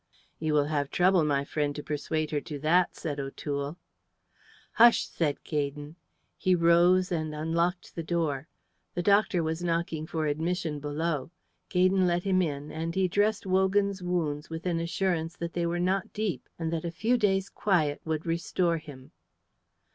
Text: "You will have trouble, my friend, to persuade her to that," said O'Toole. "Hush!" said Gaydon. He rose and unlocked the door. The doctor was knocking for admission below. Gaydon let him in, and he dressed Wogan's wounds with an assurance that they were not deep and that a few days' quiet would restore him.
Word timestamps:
"You 0.39 0.55
will 0.55 0.65
have 0.65 0.89
trouble, 0.89 1.23
my 1.23 1.45
friend, 1.45 1.75
to 1.75 1.83
persuade 1.83 2.31
her 2.31 2.41
to 2.41 2.57
that," 2.57 2.95
said 2.95 3.19
O'Toole. 3.19 3.77
"Hush!" 4.71 5.07
said 5.07 5.43
Gaydon. 5.43 5.95
He 6.39 6.55
rose 6.55 7.11
and 7.11 7.35
unlocked 7.35 7.93
the 7.93 8.01
door. 8.01 8.47
The 8.95 9.03
doctor 9.03 9.43
was 9.43 9.63
knocking 9.63 10.07
for 10.07 10.25
admission 10.25 10.79
below. 10.79 11.29
Gaydon 11.69 12.07
let 12.07 12.23
him 12.23 12.41
in, 12.41 12.71
and 12.71 12.95
he 12.95 13.07
dressed 13.07 13.45
Wogan's 13.45 14.01
wounds 14.01 14.49
with 14.49 14.65
an 14.65 14.79
assurance 14.79 15.35
that 15.35 15.53
they 15.53 15.67
were 15.67 15.79
not 15.79 16.13
deep 16.13 16.49
and 16.57 16.73
that 16.73 16.83
a 16.83 16.89
few 16.89 17.15
days' 17.15 17.49
quiet 17.49 18.01
would 18.03 18.25
restore 18.25 18.79
him. 18.79 19.11